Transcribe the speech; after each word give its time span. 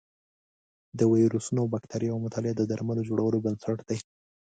د 0.97 0.99
ویروسونو 1.13 1.59
او 1.63 1.67
بکتریاوو 1.73 2.23
مطالعه 2.25 2.53
د 2.57 2.61
درملو 2.71 3.07
جوړولو 3.09 3.43
بنسټ 3.45 3.77
دی. 3.89 3.99